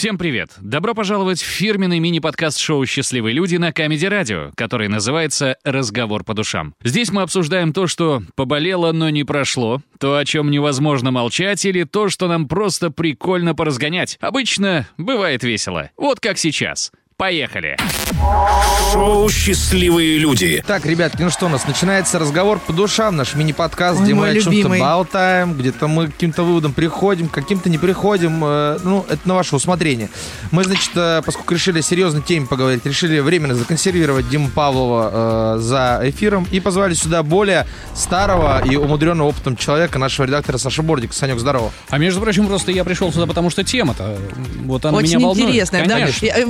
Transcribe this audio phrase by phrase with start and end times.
[0.00, 0.52] Всем привет!
[0.62, 6.32] Добро пожаловать в фирменный мини-подкаст шоу «Счастливые люди» на Камеди Радио, который называется «Разговор по
[6.32, 6.74] душам».
[6.82, 11.84] Здесь мы обсуждаем то, что поболело, но не прошло, то, о чем невозможно молчать, или
[11.84, 14.16] то, что нам просто прикольно поразгонять.
[14.22, 15.90] Обычно бывает весело.
[15.98, 16.92] Вот как сейчас.
[17.20, 17.76] Поехали!
[18.92, 20.64] Шоу «Счастливые люди».
[20.66, 24.28] Так, ребятки, ну что, у нас начинается разговор по душам, наш мини-подкаст, Ой, где мы
[24.30, 24.80] о чем-то любимый.
[24.80, 28.42] болтаем, где-то мы к каким-то выводам приходим, к каким-то не приходим.
[28.42, 30.08] э, ну, это на ваше усмотрение.
[30.50, 35.58] Мы, значит, э, поскольку решили о серьезной теме поговорить, решили временно законсервировать Диму Павлова э,
[35.60, 41.12] за эфиром и позвали сюда более старого и умудренного опытом человека, нашего редактора Саша Бордик.
[41.12, 41.70] Санек, здорово.
[41.90, 44.16] А между прочим, просто я пришел сюда, потому что тема-то,
[44.64, 45.48] вот она Очень меня волнует.
[45.50, 45.94] интересная, да.
[45.94, 46.26] Конечно.
[46.26, 46.46] Я,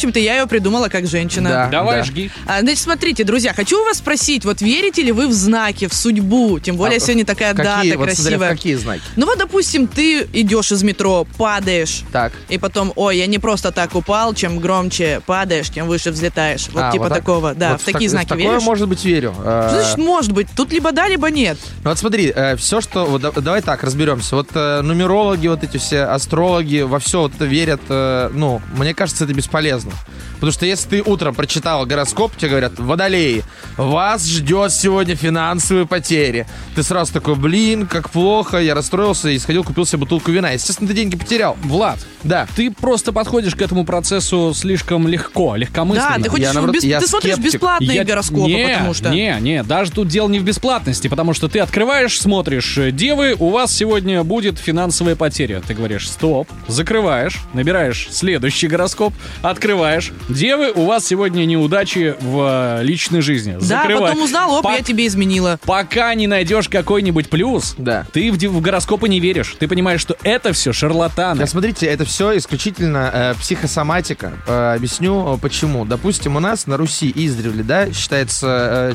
[0.00, 1.48] э, прочим-то, я ее придумала как женщина.
[1.50, 1.68] Да.
[1.68, 2.30] Давай, жги.
[2.46, 5.94] А, значит, смотрите, друзья, хочу у вас спросить, вот верите ли вы в знаки, в
[5.94, 6.58] судьбу?
[6.58, 8.48] Тем более А, сегодня такая Какие, дата вот смотря в красивая.
[8.50, 9.02] какие знаки?
[9.16, 12.32] Ну вот, допустим, ты идешь из метро, падаешь, Так.
[12.48, 16.68] и потом, ой, я не просто так упал, чем громче падаешь, тем выше взлетаешь.
[16.72, 17.18] Вот А, типа так?
[17.18, 17.72] такого, да.
[17.72, 18.62] Вот в такие так- знаки такое, веришь?
[18.62, 19.34] может быть, верю.
[19.44, 20.48] Э, Что значит может быть?
[20.56, 21.58] Тут либо да, либо нет.
[21.84, 23.04] Ну вот смотри, все, что...
[23.06, 24.36] Вот, да- давай так, разберемся.
[24.36, 27.80] Вот э, нумерологи, вот эти все астрологи во все вот это верят.
[27.88, 29.89] э, ну, мне кажется, это бесполезно.
[29.90, 30.29] Bonjour.
[30.40, 33.44] Потому что если ты утром прочитал гороскоп, тебе говорят, водолеи,
[33.76, 36.46] вас ждет сегодня финансовые потери.
[36.74, 40.50] Ты сразу такой, блин, как плохо, я расстроился и сходил, купил себе бутылку вина.
[40.50, 41.56] Естественно, ты деньги потерял.
[41.62, 42.46] Влад, Да.
[42.56, 46.16] ты просто подходишь к этому процессу слишком легко, легкомысленно.
[46.16, 47.52] Да, ты хочешь, наоборот, бес- я ты смотришь скептик.
[47.54, 49.10] бесплатные Я- гороскопы, не, потому что...
[49.10, 53.36] Не, не, даже тут дело не в бесплатности, потому что ты открываешь, смотришь, э, девы,
[53.38, 55.60] у вас сегодня будет финансовая потеря.
[55.66, 62.82] Ты говоришь, стоп, закрываешь, набираешь следующий гороскоп, открываешь, девы, у вас сегодня неудачи в э,
[62.82, 63.54] личной жизни.
[63.60, 64.10] Да, Закрывай.
[64.10, 65.58] потом узнал, оп, По- я тебе изменила.
[65.64, 68.06] Пока не найдешь какой-нибудь плюс, Да.
[68.12, 69.56] ты в, в гороскопы не веришь.
[69.58, 71.40] Ты понимаешь, что это все шарлатаны.
[71.40, 74.32] Да, смотрите, это все исключительно э, психосоматика.
[74.46, 75.84] Э, объясню, э, почему.
[75.84, 78.94] Допустим, у нас на Руси издревле, да, считается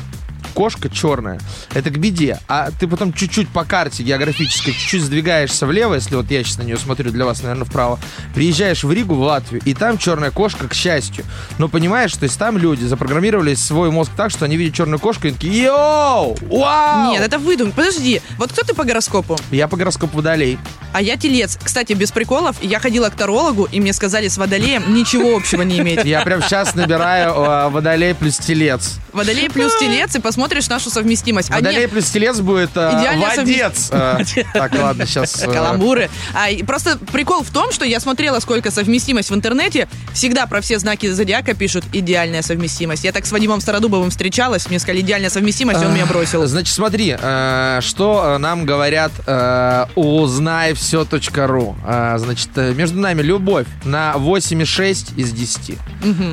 [0.54, 1.40] кошка черная.
[1.74, 2.38] Это к беде.
[2.48, 6.62] А ты потом чуть-чуть по карте географической, чуть-чуть сдвигаешься влево, если вот я сейчас на
[6.62, 7.98] нее смотрю, для вас, наверное, вправо,
[8.34, 11.24] приезжаешь в Ригу, в Латвию, и там черная кошка, к счастью.
[11.58, 15.28] Но понимаешь, то есть там люди запрограммировали свой мозг так, что они видят черную кошку
[15.28, 17.12] и такие, йоу, вау!
[17.12, 17.72] Нет, это выдум.
[17.72, 19.38] Подожди, вот кто ты по гороскопу?
[19.50, 20.58] Я по гороскопу водолей.
[20.92, 21.58] А я телец.
[21.62, 25.78] Кстати, без приколов, я ходила к тарологу, и мне сказали, с водолеем ничего общего не
[25.78, 26.04] иметь.
[26.04, 28.94] Я прям сейчас набираю э, водолей плюс телец.
[29.12, 31.50] Водолей плюс телец, и посмотришь нашу совместимость.
[31.50, 33.88] А Водолей нет, плюс телец будет э, водец.
[33.90, 34.18] Э,
[34.52, 35.32] так, ладно, сейчас...
[35.40, 36.10] Каламбуры.
[36.34, 39.88] А, просто прикол в том, что я смотрела, сколько совместимость в интернете.
[40.12, 43.04] Всегда про все знаки зодиака пишут идеальная совместимость.
[43.04, 46.46] Я так с Вадимом Стародубовым встречалась, мне сказали идеальная совместимость, он меня бросил.
[46.46, 51.76] Значит, смотри, э, что э, нам говорят э, узнайвсё.ру.
[51.86, 55.78] Э, значит, э, между нами любовь на 8,6 из 10.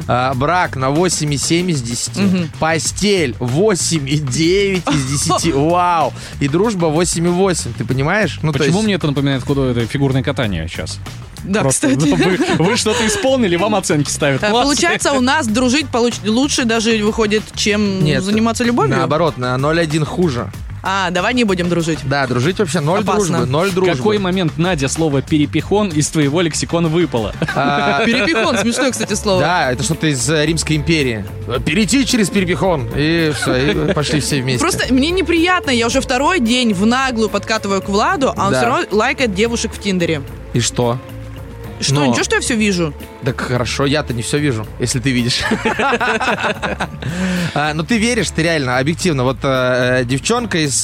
[0.09, 2.51] Э, брак на 8,7 из 10.
[2.59, 3.35] Постель
[3.97, 5.53] 8,9 из 10.
[5.53, 6.13] Вау!
[6.39, 7.73] И дружба 8,8.
[7.77, 8.39] Ты понимаешь?
[8.41, 10.99] Ну, Почему есть- мне это напоминает куда это фигурное катание сейчас?
[11.43, 12.13] Да, Просто кстати.
[12.13, 14.43] Вы, вы что-то исполнили, вам оценки ставят.
[14.43, 14.49] А.
[14.49, 18.95] Получается, у нас дружить получ- лучше даже выходит, чем Нет, заниматься любовью.
[18.95, 20.49] Наоборот, на 0,1 хуже.
[20.85, 21.99] А, давай не будем дружить.
[22.03, 23.37] Да, дружить вообще ноль Опасно.
[23.37, 23.95] дружбы, ноль В дружбы.
[23.95, 27.33] какой момент, Надя, слово «перепихон» из твоего лексикона выпало?
[27.55, 29.39] А, Перепихон, смешное, кстати, слово.
[29.39, 31.23] Да, это что-то из э, Римской империи.
[31.65, 32.89] Перейти через Перепихон.
[32.97, 34.59] И все, и пошли все вместе.
[34.59, 38.57] Просто мне неприятно, я уже второй день в наглую подкатываю к Владу, а он Да.
[38.59, 40.21] все равно лайкает девушек в Тиндере.
[40.53, 40.99] И что?
[41.83, 42.93] Что, Но- ничего, что я все вижу?
[43.23, 45.41] Так хорошо, я-то не все вижу, если ты видишь.
[47.55, 49.23] А, Ну ты веришь, ты реально, объективно.
[49.23, 50.83] Вот э, э, девчонка из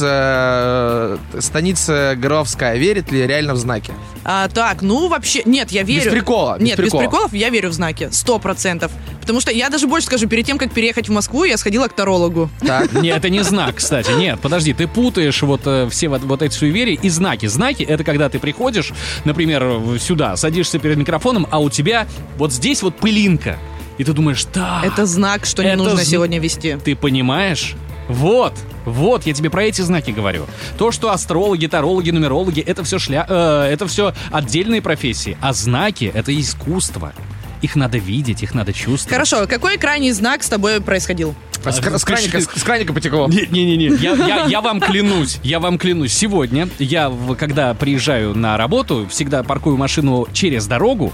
[1.41, 3.91] станицы Горовская верит ли реально в знаки?
[4.23, 6.11] А, так, ну вообще, нет, я верю.
[6.11, 7.01] прикола, без Нет, прикола.
[7.01, 8.91] без приколов я верю в знаки, сто процентов.
[9.21, 11.93] Потому что я даже больше скажу, перед тем, как переехать в Москву, я сходила к
[11.93, 12.49] тарологу.
[12.61, 12.91] Так.
[13.01, 14.11] Нет, это не знак, кстати.
[14.11, 17.45] Нет, подожди, ты путаешь вот э, все вот, вот эти суеверия и знаки.
[17.45, 18.91] Знаки— это когда ты приходишь,
[19.25, 22.07] например, сюда, садишься перед микрофоном, а у тебя
[22.37, 23.57] вот здесь вот пылинка.
[23.97, 26.77] И ты думаешь, да, Это знак, что не нужно з- сегодня вести.
[26.83, 27.75] ты понимаешь?
[28.09, 28.53] Вот,
[28.85, 30.47] вот, я тебе про эти знаки говорю.
[30.77, 33.25] То, что астрологи, тарологи, нумерологи, это все шля...
[33.29, 37.13] э, это все отдельные профессии, а знаки— это искусство.
[37.61, 39.13] Их надо видеть, их надо чувствовать.
[39.13, 41.35] Хорошо, какой крайний знак с тобой происходил?
[41.65, 43.27] А с, кра- с краника, с, с краника потекло.
[43.27, 46.13] Не-не-не, я, я, я вам клянусь, я вам клянусь.
[46.13, 51.13] Сегодня я, когда приезжаю на работу, всегда паркую машину через дорогу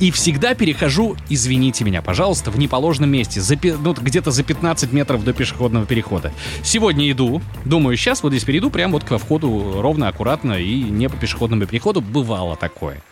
[0.00, 5.24] и всегда перехожу, извините меня, пожалуйста, в неположенном месте, за, ну, где-то за 15 метров
[5.24, 6.32] до пешеходного перехода.
[6.62, 11.08] Сегодня иду, думаю, сейчас вот здесь перейду, прям вот к входу ровно, аккуратно и не
[11.08, 12.00] по пешеходному переходу.
[12.00, 13.02] Бывало такое.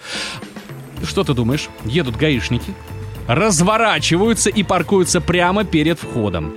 [1.05, 1.69] что ты думаешь?
[1.85, 2.75] Едут гаишники,
[3.27, 6.57] разворачиваются и паркуются прямо перед входом.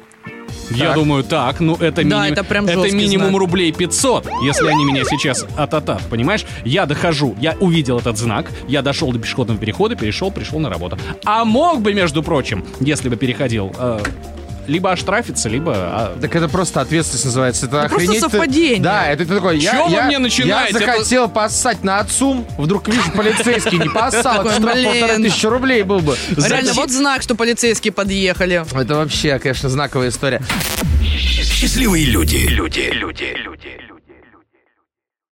[0.72, 3.40] Я думаю, так, ну это, Да, миним- это прям это жесткий минимум знак.
[3.40, 6.46] рублей 500, если они меня сейчас ататат, понимаешь?
[6.66, 10.98] Я дохожу, я увидел этот знак, я дошел до пешеходного перехода, перешел, пришел на работу.
[11.26, 14.00] А мог бы, между прочим, если бы переходил, э,
[14.70, 15.74] либо оштрафиться, либо...
[15.76, 17.66] а, Так это просто ответственность называется.
[17.66, 18.16] Это просто охренеть.
[18.24, 18.82] ты- совпадение.
[18.82, 20.74] Да, это ты такой, я, Чё вы я, мне начинаете?
[20.80, 25.00] я захотел поссать на отцум, вдруг вижу полицейский, не поссал, это Такой, штраф блин.
[25.02, 26.16] полторы тысячи рублей был бы.
[26.38, 28.64] Реально, вот знак, что полицейские подъехали.
[28.74, 30.42] Это вообще, конечно, знаковая история.
[31.44, 32.38] Счастливые люди.
[32.50, 33.78] Люди, люди, люди.